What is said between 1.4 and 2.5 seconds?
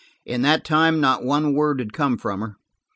word had come from